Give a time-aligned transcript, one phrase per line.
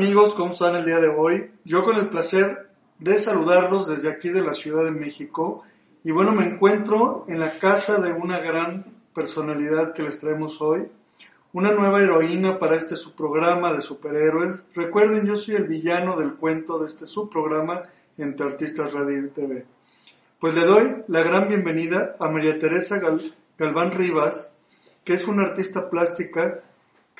[0.00, 0.34] Amigos?
[0.34, 1.50] ¿Cómo están el día de hoy?
[1.62, 5.62] Yo con el placer de saludarlos desde aquí de la Ciudad de México.
[6.02, 10.88] Y bueno, me encuentro en la casa de una gran personalidad que les traemos hoy.
[11.52, 14.62] Una nueva heroína para este subprograma de superhéroes.
[14.74, 17.82] Recuerden, yo soy el villano del cuento de este subprograma
[18.16, 19.66] entre Artistas Radio y TV.
[20.38, 22.98] Pues le doy la gran bienvenida a María Teresa
[23.58, 24.50] Galván Rivas,
[25.04, 26.56] que es una artista plástica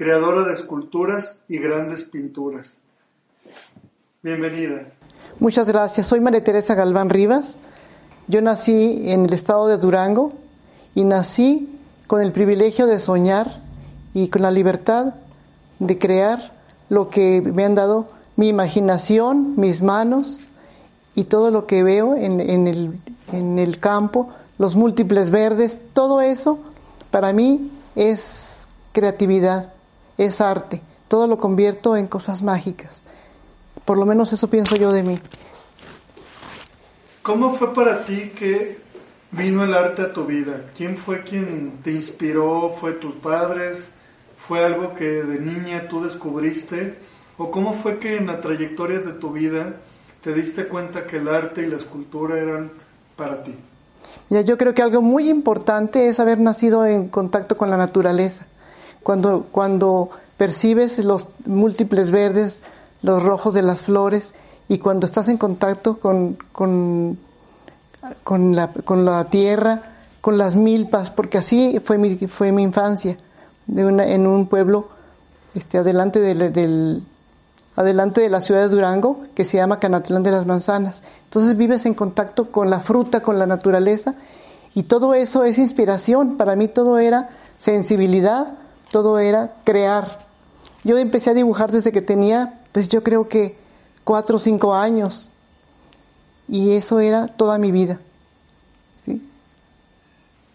[0.01, 2.79] creadora de esculturas y grandes pinturas.
[4.23, 4.95] Bienvenida.
[5.39, 6.07] Muchas gracias.
[6.07, 7.59] Soy María Teresa Galván Rivas.
[8.27, 10.33] Yo nací en el estado de Durango
[10.95, 13.61] y nací con el privilegio de soñar
[14.15, 15.17] y con la libertad
[15.81, 16.55] de crear
[16.89, 20.41] lo que me han dado mi imaginación, mis manos
[21.15, 22.99] y todo lo que veo en, el,
[23.33, 26.59] en el campo, los múltiples verdes, todo eso
[27.11, 29.75] para mí es creatividad
[30.21, 30.83] es arte.
[31.09, 33.03] Todo lo convierto en cosas mágicas.
[33.87, 35.19] Por lo menos eso pienso yo de mí.
[37.23, 38.79] ¿Cómo fue para ti que
[39.31, 40.67] vino el arte a tu vida?
[40.77, 42.69] ¿Quién fue quien te inspiró?
[42.69, 43.91] ¿Fue tus padres?
[44.37, 46.99] ¿Fue algo que de niña tú descubriste?
[47.39, 49.77] ¿O cómo fue que en la trayectoria de tu vida
[50.23, 52.71] te diste cuenta que el arte y la escultura eran
[53.17, 53.55] para ti?
[54.29, 58.47] Ya, yo creo que algo muy importante es haber nacido en contacto con la naturaleza
[59.03, 62.63] cuando, cuando percibes los múltiples verdes,
[63.03, 64.35] los rojos de las flores
[64.69, 67.19] y cuando estás en contacto con, con,
[68.25, 73.17] con, la, con la tierra, con las milpas, porque así fue mi, fue mi infancia,
[73.67, 74.89] de una, en un pueblo
[75.55, 77.05] este, adelante del, del,
[77.77, 81.03] adelante de la ciudad de Durango, que se llama Canatlán de las Manzanas.
[81.25, 84.15] Entonces vives en contacto con la fruta, con la naturaleza,
[84.75, 86.37] y todo eso es inspiración.
[86.37, 88.57] Para mí todo era sensibilidad,
[88.91, 90.27] todo era crear.
[90.85, 93.57] Yo empecé a dibujar desde que tenía, pues yo creo que
[94.05, 95.31] cuatro o cinco años.
[96.49, 98.01] Y eso era toda mi vida.
[99.05, 99.23] ¿sí?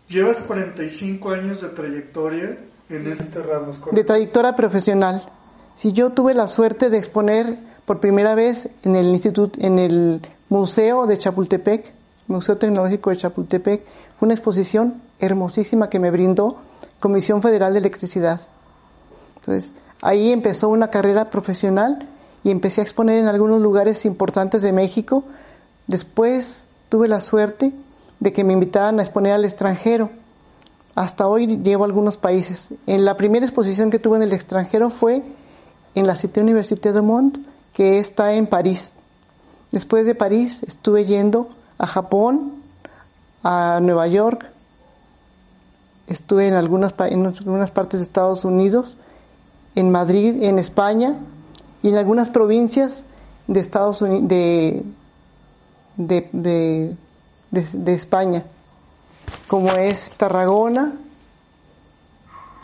[0.10, 2.58] Llevas 45 años de trayectoria
[2.90, 3.72] en este ramo.
[3.92, 5.22] De trayectoria profesional.
[5.76, 10.22] Si yo tuve la suerte de exponer por primera vez en el instituto, en el
[10.50, 11.94] Museo de Chapultepec,
[12.28, 13.86] Museo Tecnológico de Chapultepec,
[14.20, 16.58] una exposición hermosísima que me brindó
[17.00, 18.42] Comisión Federal de Electricidad.
[19.36, 22.08] Entonces, ahí empezó una carrera profesional
[22.44, 25.24] y empecé a exponer en algunos lugares importantes de México.
[25.88, 27.74] Después tuve la suerte
[28.20, 30.10] de que me invitaran a exponer al extranjero.
[30.96, 32.74] Hasta hoy llevo algunos países.
[32.88, 35.24] En la primera exposición que tuve en el extranjero fue
[35.94, 37.40] en la Cité Université de Monde,
[37.74, 38.94] que está en París.
[39.72, 42.54] Después de París estuve yendo a Japón,
[43.44, 44.50] a Nueva York,
[46.08, 48.98] estuve en algunas, en algunas partes de Estados Unidos,
[49.76, 51.18] en Madrid, en España
[51.84, 53.06] y en algunas provincias
[53.48, 54.84] de Estados Unidos, de,
[55.98, 56.96] de,
[57.52, 58.44] de, España,
[59.48, 60.96] como es Tarragona,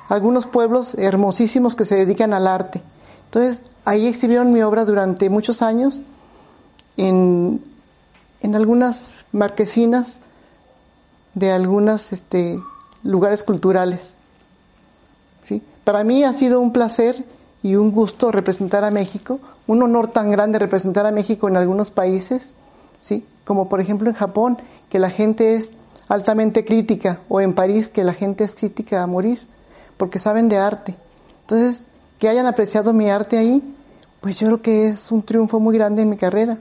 [0.10, 2.82] algunos pueblos hermosísimos que se dedican al arte.
[3.26, 6.02] Entonces, ahí exhibieron mi obra durante muchos años
[6.98, 7.62] en,
[8.42, 10.20] en algunas marquesinas
[11.34, 12.60] de algunas este,
[13.04, 14.16] lugares culturales.
[15.44, 15.62] ¿sí?
[15.84, 17.26] Para mí ha sido un placer
[17.64, 21.92] y un gusto representar a México, un honor tan grande representar a México en algunos
[21.92, 22.56] países,
[23.00, 23.26] ¿sí?
[23.46, 24.58] como por ejemplo en Japón,
[24.90, 25.72] que la gente es
[26.08, 29.40] altamente crítica, o en París, que la gente es crítica a morir,
[29.96, 30.96] porque saben de arte.
[31.42, 31.86] Entonces,
[32.20, 33.64] que hayan apreciado mi arte ahí,
[34.20, 36.58] pues yo creo que es un triunfo muy grande en mi carrera.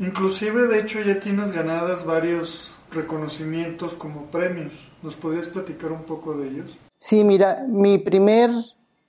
[0.00, 4.72] Inclusive, de hecho, ya tienes ganadas varios reconocimientos como premios.
[5.02, 6.76] ¿Nos podrías platicar un poco de ellos?
[6.98, 8.50] Sí, mira, mi primer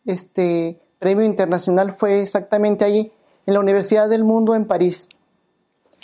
[0.05, 3.13] este, premio internacional fue exactamente allí,
[3.45, 5.07] en la Universidad del Mundo en París.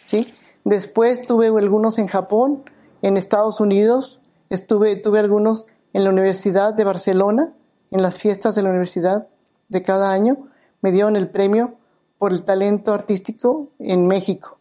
[0.06, 0.34] ¿Sí?
[0.64, 2.64] Después tuve algunos en Japón,
[3.02, 7.54] en Estados Unidos, estuve, tuve algunos en la Universidad de Barcelona,
[7.92, 9.28] en las fiestas de la universidad
[9.68, 10.48] de cada año,
[10.82, 11.76] me dieron el premio
[12.18, 14.57] por el talento artístico en México.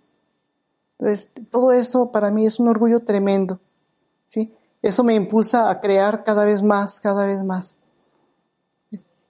[0.99, 3.61] Entonces, todo eso para mí es un orgullo tremendo,
[4.29, 4.53] ¿sí?
[4.83, 7.79] Eso me impulsa a crear cada vez más, cada vez más.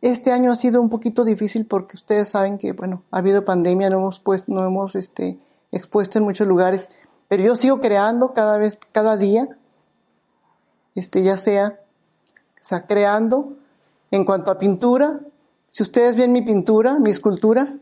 [0.03, 3.91] Este año ha sido un poquito difícil porque ustedes saben que, bueno, ha habido pandemia,
[3.91, 5.39] no hemos puesto, no hemos este,
[5.73, 6.89] expuesto en muchos lugares,
[7.29, 9.49] pero yo sigo creando cada vez, cada día,
[10.95, 11.81] este, ya sea,
[12.61, 13.55] o sea, creando
[14.11, 15.21] en cuanto a pintura.
[15.71, 17.77] Si ustedes ven mi pintura, mi escultura,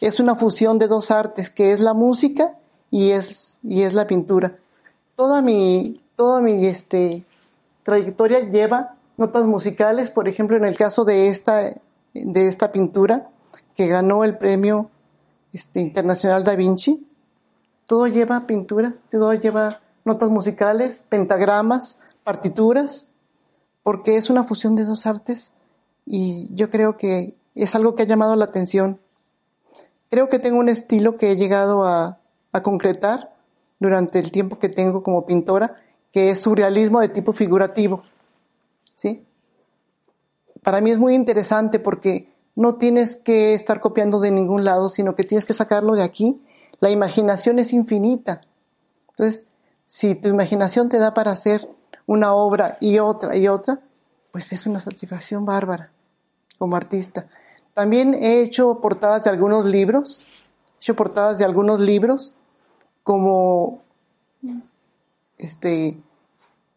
[0.00, 2.56] es una fusión de dos artes, que es la música
[2.90, 4.56] y es, y es la pintura.
[5.16, 7.24] Toda mi, toda mi este,
[7.82, 11.74] trayectoria lleva notas musicales, por ejemplo, en el caso de esta,
[12.14, 13.28] de esta pintura,
[13.74, 14.90] que ganó el premio
[15.52, 17.06] este, internacional Da Vinci,
[17.86, 23.08] todo lleva pintura, todo lleva notas musicales, pentagramas, partituras,
[23.82, 25.54] porque es una fusión de dos artes
[26.04, 29.00] y yo creo que es algo que ha llamado la atención.
[30.10, 32.17] Creo que tengo un estilo que he llegado a,
[32.52, 33.34] a concretar
[33.78, 35.76] durante el tiempo que tengo como pintora,
[36.12, 38.02] que es surrealismo de tipo figurativo.
[38.96, 39.24] ¿Sí?
[40.62, 45.14] Para mí es muy interesante porque no tienes que estar copiando de ningún lado, sino
[45.14, 46.42] que tienes que sacarlo de aquí.
[46.80, 48.40] La imaginación es infinita.
[49.10, 49.46] Entonces,
[49.86, 51.68] si tu imaginación te da para hacer
[52.06, 53.80] una obra y otra y otra,
[54.32, 55.92] pues es una satisfacción bárbara
[56.58, 57.28] como artista.
[57.74, 60.26] También he hecho portadas de algunos libros,
[60.78, 62.34] hecho portadas de algunos libros,
[63.02, 63.82] como
[65.36, 65.98] este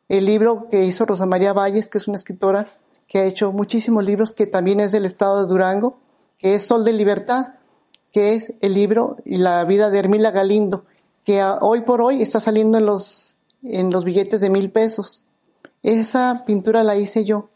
[0.09, 2.68] el libro que hizo Rosa María Valles, que es una escritora
[3.07, 6.00] que ha hecho muchísimos libros, que también es del estado de Durango,
[6.38, 7.56] que es Sol de Libertad,
[8.12, 10.86] que es el libro y la vida de Hermila Galindo,
[11.24, 15.25] que hoy por hoy está saliendo en los, en los billetes de mil pesos.
[15.83, 17.50] Esa pintura la hice yo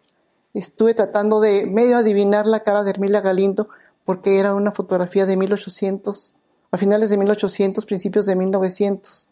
[0.56, 3.68] estuve tratando de medio adivinar la cara de Hermila Galindo
[4.06, 6.34] porque era una fotografía de 1800,
[6.72, 9.28] a finales de 1800, principios de 1900.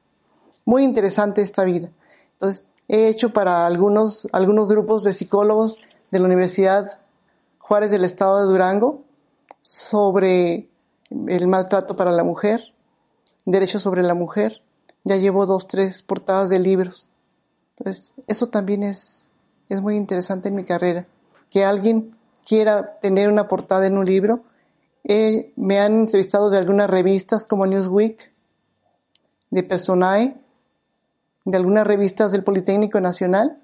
[0.65, 1.89] Muy interesante esta vida.
[2.33, 5.77] Entonces, he hecho para algunos, algunos grupos de psicólogos
[6.11, 6.99] de la Universidad
[7.59, 9.03] Juárez del Estado de Durango
[9.61, 10.67] sobre
[11.27, 12.73] el maltrato para la mujer,
[13.45, 14.61] derechos sobre la mujer.
[15.03, 17.09] Ya llevo dos, tres portadas de libros.
[17.77, 19.31] Entonces, eso también es,
[19.69, 21.07] es muy interesante en mi carrera
[21.49, 22.15] que alguien
[22.45, 24.43] quiera tener una portada en un libro.
[25.03, 28.31] Eh, me han entrevistado de algunas revistas como Newsweek,
[29.51, 30.37] de Personae,
[31.45, 33.61] de algunas revistas del Politécnico Nacional.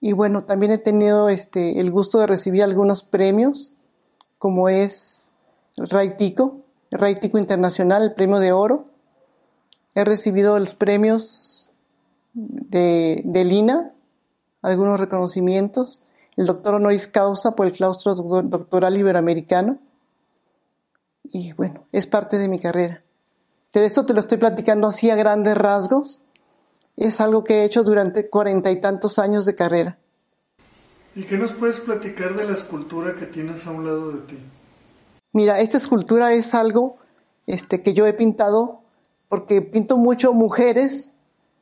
[0.00, 3.72] Y bueno, también he tenido este, el gusto de recibir algunos premios,
[4.38, 5.32] como es
[5.76, 6.60] el Ray Tico,
[6.90, 8.86] el Ray Tico Internacional, el premio de oro.
[9.94, 11.70] He recibido los premios
[12.34, 13.92] de, de Lina,
[14.62, 16.02] algunos reconocimientos
[16.36, 19.78] el doctor honoris causa por el claustro doctoral iberoamericano.
[21.32, 23.02] Y bueno, es parte de mi carrera.
[23.72, 26.22] Pero esto te lo estoy platicando así a grandes rasgos.
[26.96, 29.98] Es algo que he hecho durante cuarenta y tantos años de carrera.
[31.14, 34.38] ¿Y qué nos puedes platicar de la escultura que tienes a un lado de ti?
[35.32, 36.96] Mira, esta escultura es algo
[37.46, 38.82] este, que yo he pintado
[39.28, 41.12] porque pinto mucho mujeres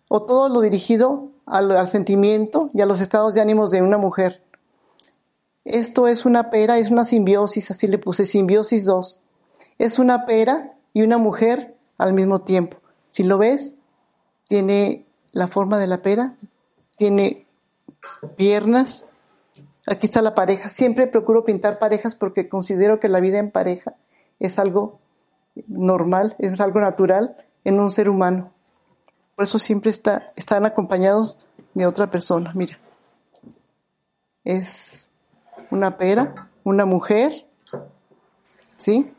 [0.09, 4.43] o todo lo dirigido al sentimiento y a los estados de ánimos de una mujer.
[5.65, 9.24] Esto es una pera, es una simbiosis, así le puse simbiosis 2.
[9.79, 12.79] Es una pera y una mujer al mismo tiempo.
[13.11, 13.77] Si lo ves,
[14.49, 16.37] tiene la forma de la pera,
[16.97, 17.47] tiene
[18.37, 19.07] piernas.
[19.87, 20.71] Aquí está la pareja.
[20.71, 23.97] Siempre procuro pintar parejas porque considero que la vida en pareja
[24.39, 25.01] es algo
[25.69, 28.53] normal, es algo natural en un ser humano.
[29.35, 32.53] Por eso siempre está, están acompañados de otra persona.
[32.55, 32.79] Mira,
[34.45, 35.11] es
[35.71, 37.47] una pera, una mujer,
[38.77, 39.13] ¿sí?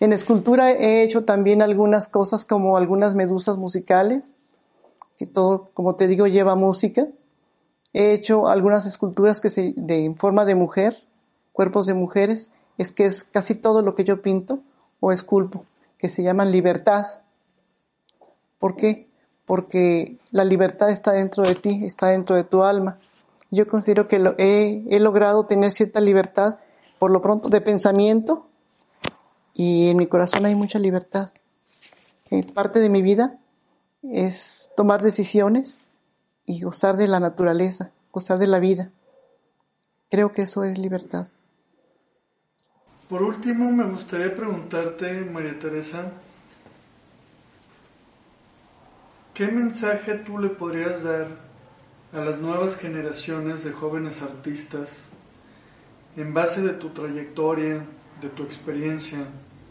[0.00, 4.32] En escultura he hecho también algunas cosas como algunas medusas musicales,
[5.18, 7.08] que todo, como te digo, lleva música.
[7.92, 11.02] He hecho algunas esculturas que se, de, en forma de mujer,
[11.52, 14.60] cuerpos de mujeres, es que es casi todo lo que yo pinto
[15.00, 15.64] o esculpo,
[15.98, 17.06] que se llaman libertad.
[18.60, 19.08] ¿Por qué?
[19.46, 22.98] Porque la libertad está dentro de ti, está dentro de tu alma.
[23.50, 26.58] Yo considero que he logrado tener cierta libertad,
[27.00, 28.47] por lo pronto, de pensamiento
[29.58, 31.32] y en mi corazón hay mucha libertad.
[32.30, 33.40] que parte de mi vida
[34.02, 35.80] es tomar decisiones
[36.46, 38.92] y gozar de la naturaleza, gozar de la vida.
[40.10, 41.26] Creo que eso es libertad.
[43.08, 46.12] Por último, me gustaría preguntarte, María Teresa,
[49.34, 51.26] ¿qué mensaje tú le podrías dar
[52.12, 55.00] a las nuevas generaciones de jóvenes artistas
[56.16, 57.84] en base de tu trayectoria,
[58.20, 59.26] de tu experiencia,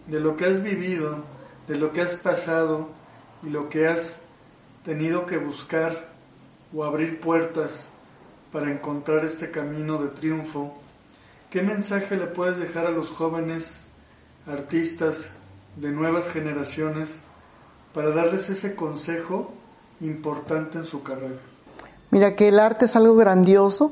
[0.08, 1.18] de lo que has vivido,
[1.68, 2.88] de lo que has pasado
[3.44, 4.22] y lo que has
[4.84, 6.10] tenido que buscar
[6.74, 7.90] o abrir puertas
[8.52, 10.74] para encontrar este camino de triunfo,
[11.50, 13.82] ¿qué mensaje le puedes dejar a los jóvenes
[14.48, 15.30] artistas
[15.76, 17.18] de nuevas generaciones
[17.94, 19.54] para darles ese consejo
[20.00, 21.40] importante en su carrera?
[22.10, 23.92] Mira que el arte es algo grandioso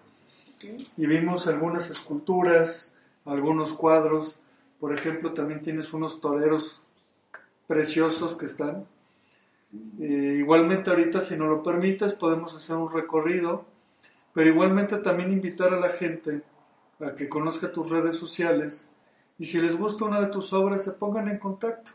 [0.97, 2.91] Y vimos algunas esculturas,
[3.25, 4.39] algunos cuadros.
[4.79, 6.81] Por ejemplo, también tienes unos toreros
[7.67, 8.85] preciosos que están.
[9.99, 13.65] Eh, igualmente ahorita, si no lo permites, podemos hacer un recorrido,
[14.33, 16.41] pero igualmente también invitar a la gente
[16.99, 18.89] a que conozca tus redes sociales
[19.39, 21.91] y si les gusta una de tus obras se pongan en contacto.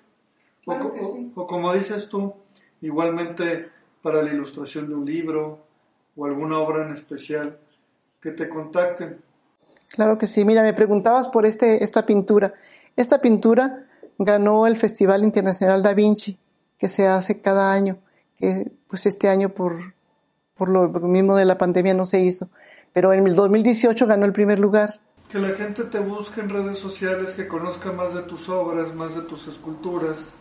[0.67, 2.35] o, como dices tú,
[2.81, 3.69] igualmente
[4.03, 5.61] para la ilustración de un libro
[6.17, 7.59] o alguna obra en especial,
[8.21, 9.21] que te contacten.
[9.89, 10.45] Claro que sí.
[10.45, 12.55] Mira, me preguntabas por este, esta pintura.
[12.97, 13.87] Esta pintura
[14.19, 16.39] ganó el Festival Internacional Da Vinci,
[16.79, 17.99] que se hace cada año,
[18.39, 19.95] que pues este año por,
[20.57, 22.49] por lo mismo de la pandemia no se hizo
[22.93, 25.01] pero en el 2018 ganó el primer lugar.
[25.31, 29.15] Que la gente te busque en redes sociales, que conozca más de tus obras, más
[29.15, 30.33] de tus esculturas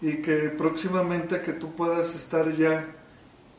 [0.00, 2.86] y que próximamente que tú puedas estar ya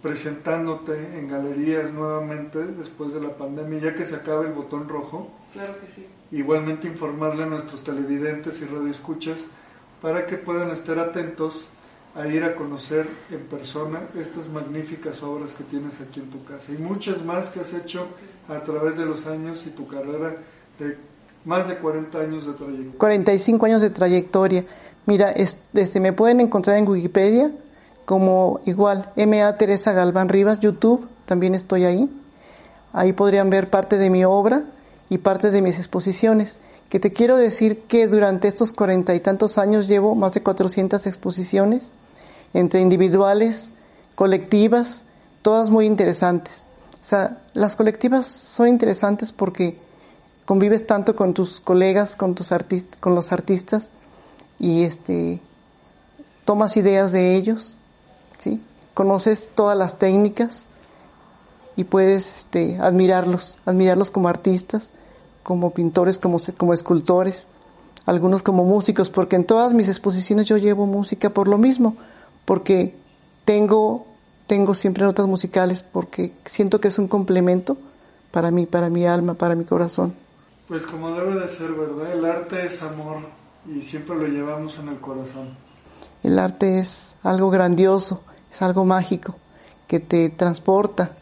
[0.01, 5.31] presentándote en galerías nuevamente después de la pandemia, ya que se acabe el botón rojo.
[5.53, 6.05] Claro que sí.
[6.31, 9.45] Igualmente informarle a nuestros televidentes y radioescuchas
[10.01, 11.65] para que puedan estar atentos
[12.17, 16.71] a ir a conocer en persona estas magníficas obras que tienes aquí en tu casa
[16.71, 18.07] y muchas más que has hecho
[18.49, 20.35] a través de los años y tu carrera
[20.79, 20.97] de
[21.45, 22.97] más de 40 años de trayectoria.
[22.97, 24.65] 45 años de trayectoria.
[25.05, 27.51] Mira, este, me pueden encontrar en Wikipedia
[28.05, 32.09] como igual, MA Teresa Galván Rivas, YouTube, también estoy ahí.
[32.93, 34.63] Ahí podrían ver parte de mi obra
[35.09, 36.59] y parte de mis exposiciones.
[36.89, 41.05] Que te quiero decir que durante estos cuarenta y tantos años llevo más de 400
[41.05, 41.91] exposiciones
[42.53, 43.69] entre individuales,
[44.15, 45.03] colectivas,
[45.41, 46.65] todas muy interesantes.
[47.01, 49.77] O sea, las colectivas son interesantes porque
[50.45, 53.91] convives tanto con tus colegas, con tus artistas, con los artistas
[54.59, 55.41] y este
[56.45, 57.77] tomas ideas de ellos,
[58.37, 58.61] ¿sí?
[58.93, 60.65] Conoces todas las técnicas
[61.75, 64.91] y puedes este, admirarlos, admirarlos como artistas,
[65.43, 67.49] como pintores, como, como escultores,
[68.05, 71.97] algunos como músicos, porque en todas mis exposiciones yo llevo música por lo mismo,
[72.47, 72.95] porque
[73.43, 74.07] tengo,
[74.47, 77.75] tengo siempre notas musicales, porque siento que es un complemento
[78.31, 80.15] para mí, para mi alma, para mi corazón.
[80.69, 82.13] Pues como debe de ser, ¿verdad?
[82.13, 83.17] El arte es amor
[83.69, 85.57] y siempre lo llevamos en el corazón.
[86.23, 89.35] El arte es algo grandioso, es algo mágico,
[89.85, 91.17] que te transporta,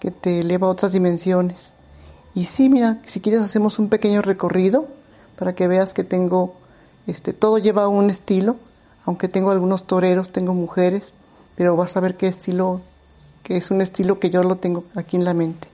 [0.00, 1.74] que te eleva a otras dimensiones.
[2.34, 4.88] Y sí, mira, si quieres hacemos un pequeño recorrido
[5.38, 6.56] para que veas que tengo,
[7.06, 8.56] este, todo lleva un estilo
[9.04, 11.14] aunque tengo algunos toreros, tengo mujeres,
[11.56, 12.80] pero vas a ver qué estilo,
[13.42, 15.68] que es un estilo que yo lo tengo aquí en la mente.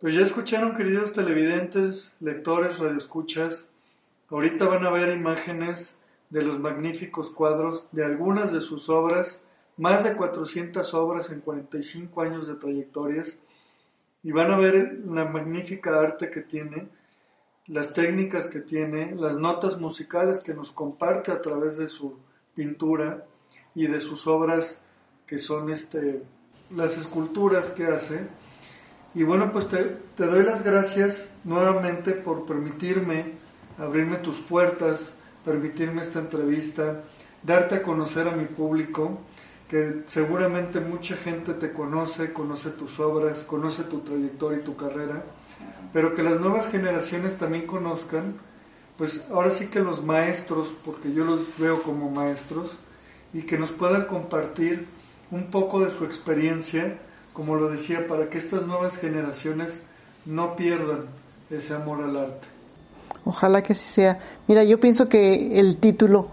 [0.00, 3.68] Pues ya escucharon, queridos televidentes, lectores, radioescuchas.
[4.30, 5.94] Ahorita van a ver imágenes
[6.30, 9.42] de los magníficos cuadros de algunas de sus obras,
[9.76, 13.38] más de 400 obras en 45 años de trayectorias,
[14.22, 16.88] y van a ver la magnífica arte que tiene,
[17.66, 22.18] las técnicas que tiene, las notas musicales que nos comparte a través de su
[22.54, 23.26] pintura
[23.74, 24.80] y de sus obras
[25.26, 26.22] que son este,
[26.70, 28.26] las esculturas que hace.
[29.14, 29.84] Y bueno, pues te,
[30.16, 33.42] te doy las gracias nuevamente por permitirme
[33.78, 35.14] abrirme tus puertas,
[35.44, 37.02] permitirme esta entrevista,
[37.42, 39.20] darte a conocer a mi público,
[39.68, 45.24] que seguramente mucha gente te conoce, conoce tus obras, conoce tu trayectoria y tu carrera,
[45.92, 48.34] pero que las nuevas generaciones también conozcan,
[48.96, 52.76] pues ahora sí que los maestros, porque yo los veo como maestros,
[53.34, 54.86] y que nos puedan compartir
[55.30, 56.98] un poco de su experiencia,
[57.32, 59.82] como lo decía, para que estas nuevas generaciones
[60.26, 61.06] no pierdan
[61.50, 62.46] ese amor al arte.
[63.24, 64.18] Ojalá que así sea.
[64.48, 66.28] Mira, yo pienso que el título,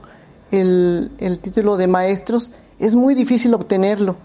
[0.51, 4.15] el, el título de maestros, es muy difícil obtenerlo.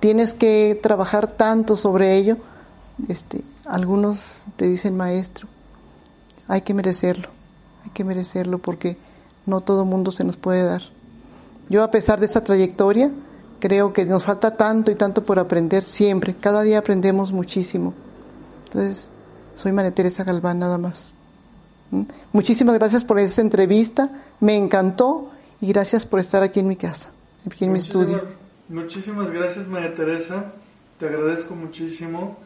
[0.00, 2.36] Tienes que trabajar tanto sobre ello.
[3.08, 5.48] Este, algunos te dicen maestro.
[6.48, 7.28] Hay que merecerlo.
[7.84, 8.96] Hay que merecerlo porque
[9.46, 10.82] no todo mundo se nos puede dar.
[11.68, 13.10] Yo a pesar de esa trayectoria,
[13.60, 16.34] creo que nos falta tanto y tanto por aprender siempre.
[16.34, 17.94] Cada día aprendemos muchísimo.
[18.64, 19.10] Entonces,
[19.56, 21.14] soy María Teresa Galván nada más.
[21.90, 22.02] ¿Mm?
[22.32, 27.10] Muchísimas gracias por esta entrevista, me encantó y gracias por estar aquí en mi casa,
[27.46, 28.22] aquí en mi estudio.
[28.68, 30.52] Muchísimas gracias María Teresa,
[30.98, 32.38] te agradezco muchísimo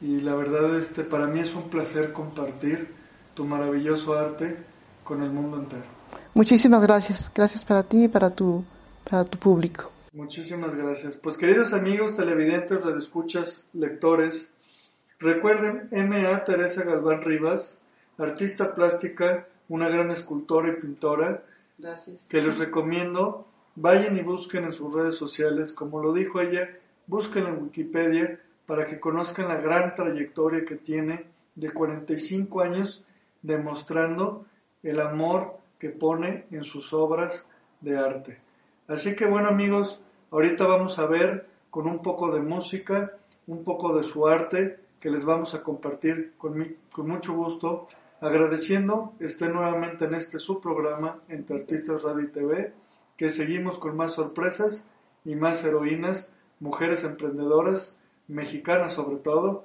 [0.00, 2.88] y la verdad este para mí es un placer compartir
[3.34, 4.56] tu maravilloso arte
[5.04, 5.84] con el mundo entero.
[6.34, 8.64] Muchísimas gracias, gracias para ti y para tu,
[9.08, 9.90] para tu público.
[10.12, 11.16] Muchísimas gracias.
[11.16, 14.50] Pues queridos amigos, televidentes, redescuchas, lectores,
[15.18, 17.78] recuerden MA Teresa Galván Rivas,
[18.18, 21.44] artista plástica, una gran escultora y pintora,
[21.78, 22.26] Gracias.
[22.28, 26.70] que les recomiendo, vayan y busquen en sus redes sociales, como lo dijo ella,
[27.06, 33.02] busquen en Wikipedia para que conozcan la gran trayectoria que tiene de 45 años
[33.42, 34.46] demostrando
[34.84, 37.48] el amor que pone en sus obras
[37.80, 38.38] de arte.
[38.86, 43.16] Así que bueno amigos, ahorita vamos a ver con un poco de música,
[43.48, 47.88] un poco de su arte que les vamos a compartir con, mi, con mucho gusto
[48.20, 52.72] agradeciendo esté nuevamente en este su programa entre Artistas Radio y TV,
[53.16, 54.86] que seguimos con más sorpresas
[55.24, 57.96] y más heroínas, mujeres emprendedoras,
[58.30, 59.64] mexicanas sobre todo,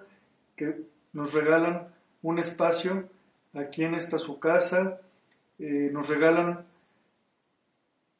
[0.55, 0.81] que
[1.13, 1.87] nos regalan
[2.21, 3.07] un espacio
[3.53, 4.99] aquí en esta su casa,
[5.59, 6.65] eh, nos regalan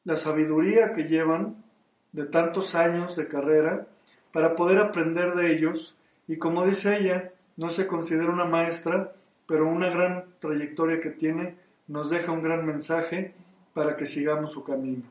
[0.04, 1.64] la sabiduría que llevan
[2.12, 3.86] de tantos años de carrera
[4.32, 5.96] para poder aprender de ellos
[6.28, 9.12] y como dice ella, no se considera una maestra,
[9.46, 11.56] pero una gran trayectoria que tiene
[11.88, 13.34] nos deja un gran mensaje
[13.74, 15.02] para que sigamos su camino.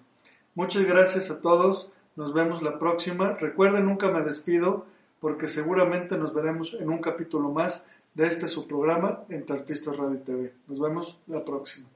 [0.56, 3.34] Muchas gracias a todos, nos vemos la próxima.
[3.34, 4.86] Recuerden, nunca me despido
[5.26, 7.82] porque seguramente nos veremos en un capítulo más
[8.14, 10.54] de este su programa Entre Artistas Radio y TV.
[10.68, 11.88] Nos vemos la próxima.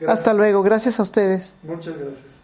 [0.00, 0.18] Gracias.
[0.18, 1.58] Hasta luego, gracias a ustedes.
[1.62, 2.43] Muchas gracias.